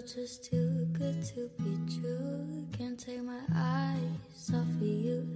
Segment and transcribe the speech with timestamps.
[0.00, 2.66] You're just too good to be true.
[2.78, 5.26] Can't take my eyes off of you.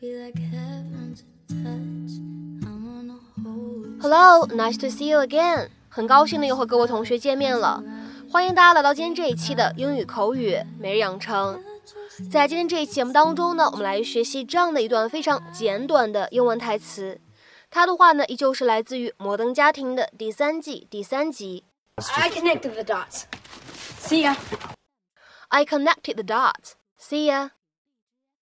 [0.00, 2.16] Be like heaven to touch.
[2.64, 4.00] I'm on a hold.
[4.00, 5.68] Hello, nice to see you again。
[5.90, 7.84] 很高兴的又和各位同学见面了，
[8.32, 11.62] 欢迎大家来到今天这一期的英语口语每日养成。
[12.30, 17.20] 在今天这一期节目当中呢，我们来学习这样的一段非常简短的英文台词。
[17.70, 21.64] 它的话呢，依旧是来自于《摩登家庭》的第三季第三集。
[22.16, 23.24] I connected the dots.
[23.99, 24.35] See ya.
[25.49, 26.73] I connected the dots.
[26.99, 27.51] See ya.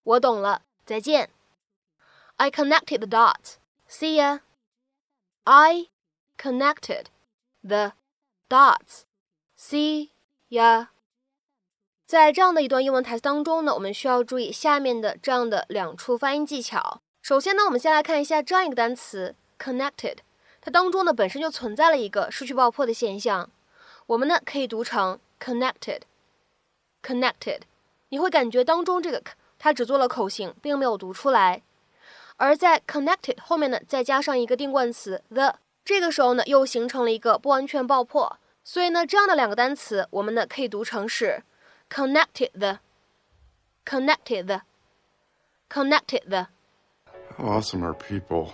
[0.04, 1.30] 我懂了，再见。
[2.36, 3.56] I connected the dots.
[3.88, 4.40] See ya.
[5.44, 5.88] I
[6.38, 7.06] connected
[7.62, 7.94] the
[8.50, 9.04] dots.
[9.58, 10.10] See
[10.50, 10.88] ya.
[12.06, 17.02] 在这样的一段英文台词当中呢，我们需要注意下面的这样的两处发音技巧。
[17.22, 20.18] 首先呢，我们先来看一下这样一个单词 connected，
[20.60, 23.50] 它当中呢本身就存在了一个失去爆破的现象，
[24.08, 27.62] 我们呢可以读成 connected。connected，
[28.10, 31.62] 你会感觉当中这个 k 它只做了口型，并没有读出来。
[32.38, 38.38] 而在 connected 后面呢，再加上一个定冠词 the，这个时候呢，又形成了一个不完全爆破。
[38.64, 41.44] 所以呢，这样的两个单词，我们呢可以读成是
[41.90, 46.48] connected the，connected the，connected the。
[47.38, 48.54] How awesome are people?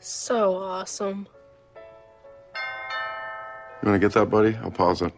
[0.00, 1.26] So awesome.
[3.82, 4.56] You want to get that, buddy?
[4.56, 5.12] I'll pause it.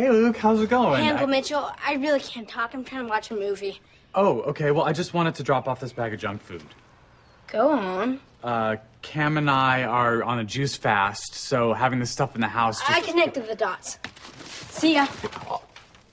[0.00, 1.02] Hey, Luke, how's it going?
[1.02, 2.74] Hey, Uncle I- Mitchell, I really can't talk.
[2.74, 3.80] I'm trying to watch a movie.
[4.14, 4.70] oh, okay.
[4.70, 6.62] Well, I just wanted to drop off this bag of junk food.
[7.50, 8.20] Go on.
[8.42, 12.48] Uh, Cam and I are on a juice fast, so having this stuff in the
[12.48, 12.90] house just.
[12.90, 13.98] I connected the dots.
[14.70, 15.06] See ya.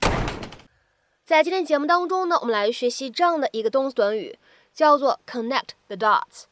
[1.24, 4.38] 在今天节目当中呢，我们来学习这样的一个动词短语，
[4.74, 6.44] 叫做 connect the dots。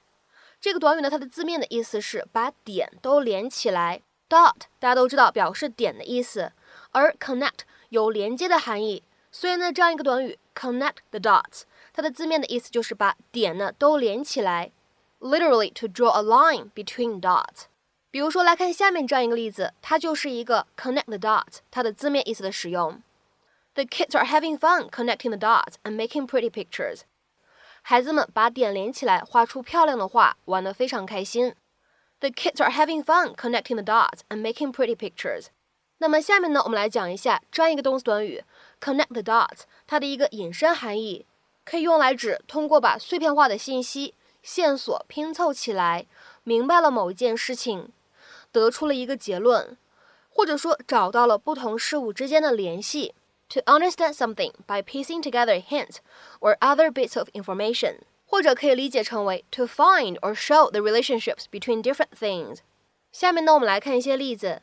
[0.60, 4.00] 这个短语呢，它的字面的意思是把点都连起来。
[4.28, 6.52] dot 大家都知道表示点的意思，
[6.96, 11.62] 而 connect 有连接的含义，所以呢，这样一个短语 connect the dots，
[11.92, 14.72] 它的字面的意思就是把点呢都连起来，
[15.20, 17.64] literally to draw a line between dots。
[18.10, 23.02] 比如说来看下面这样一个例子，它就是一个 connect the dots 它的字面意思的使用。
[23.74, 27.02] The kids are having fun connecting the dots and making pretty pictures.
[27.80, 31.54] 孩子们把点连起来，画出漂亮的画，玩得非常开心。
[32.20, 35.46] The kids are having fun connecting the dots and making pretty pictures.
[35.99, 38.43] 那么下面呢，我们来讲一下这样一个动词短语
[38.79, 41.25] connect the dots 它的一个引申含义，
[41.65, 44.13] 可以用来指通过把碎片化的信息
[44.43, 46.05] 线索拼凑起来，
[46.43, 47.91] 明白了某一件事情，
[48.51, 49.75] 得出了一个结论，
[50.29, 53.13] 或者说找到了不同事物之间的联系。
[53.51, 55.99] To understand something by piecing together hints
[56.41, 62.57] or other bits of information，或者可以理解成为 to find or show the relationships between different things。
[63.13, 64.61] 下面呢，我们来看一些例子。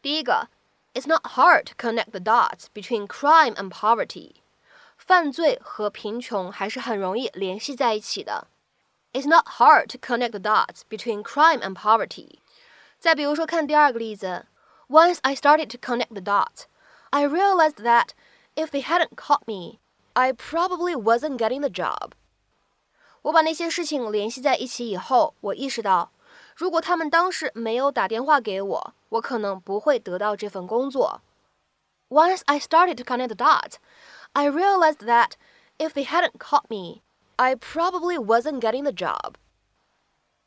[0.00, 0.48] 第一个
[0.93, 4.35] ，It's not hard to connect the dots between crime and poverty。
[4.97, 8.47] 犯罪和贫穷还是很容易联系在一起的。
[9.13, 12.39] It's not hard to connect the dots between crime and poverty。
[12.99, 14.45] 再比如说，看第二个例子，
[14.87, 18.09] Once I started to connect the dots。I realized that
[18.55, 19.79] if they hadn't caught me,
[20.13, 22.11] I probably wasn't getting the job.
[23.23, 26.11] 我把那些事情联系在一起以后，我意识到，
[26.55, 31.21] 如果他们当时没有打电话给我， 我可能不会得到这份工作。
[32.09, 33.75] Once I started to connect the dots,
[34.33, 35.31] I realized that
[35.77, 37.01] if they hadn't caught me,
[37.37, 39.35] I probably wasn't getting the job.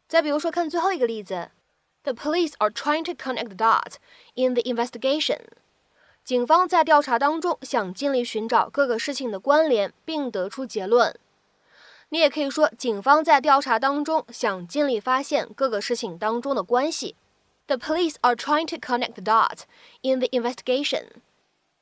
[0.08, 1.50] 再比如说，看最后一个例子，
[2.04, 3.96] The police are trying to connect the dots
[4.34, 5.40] in the investigation.
[6.24, 11.18] 警方在调查当中想尽力寻找各个事情的关联，并得出结论。
[12.10, 17.16] 你也可以说，警方在调查当中想尽力发现各个事情当中的关系。
[17.67, 19.61] The police are trying to connect the dots
[20.01, 21.05] in the investigation。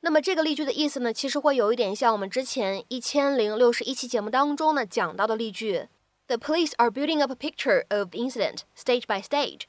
[0.00, 5.88] 那么这个例句的意思呢，其实会有一点像我们之前一千零六十一期节目当中呢讲到的例句
[6.26, 9.62] ：The police are building up a picture of the incident stage by stage。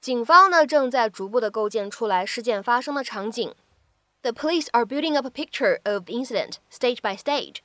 [0.00, 3.54] 警方呢正在逐步的构建出来事件发生的场景。
[4.22, 7.56] The police are building up a picture of the incident stage by stage。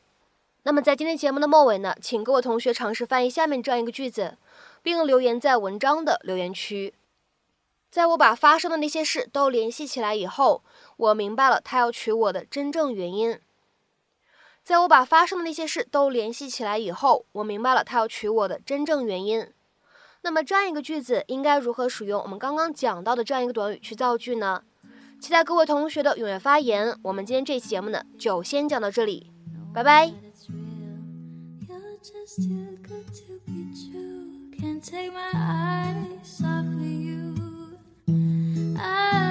[0.64, 4.38] 那么在今天节目的末尾呢，请各位同学尝试翻译下面这样一个句子，
[4.84, 6.94] 并留言在文章的留言区。
[7.92, 10.64] 在我把发生的那些事都联系起来以后，
[10.96, 13.40] 我明白了他要娶我的真正原因。
[14.64, 19.48] 在我把发生的那些事都联系起来以后，我明白了他要娶我的真正原因。
[20.22, 24.64] 那么这样一个句子应该如何使用我们刚刚讲到的这样一个短语去造句呢？
[25.20, 26.96] 期待各位同学的踊跃发言。
[27.04, 29.32] 我们今天这期节目呢，就先讲到这里，
[29.74, 30.14] 拜拜。
[34.60, 37.09] Can't take my eyes off of you.
[38.82, 39.29] I